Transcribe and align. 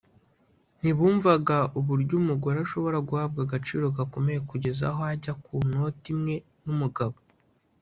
ntibumvaga 0.79 1.57
uburyo 1.79 2.13
umugore 2.21 2.57
ashobora 2.65 2.97
guhabwa 3.07 3.39
agaciro 3.45 3.83
gakomeye 3.97 4.39
kugeza 4.49 4.83
aho 4.91 5.01
ajya 5.11 5.33
ku 5.43 5.53
noti 5.71 6.07
imwe 6.13 6.35
n’umugabo 6.65 7.17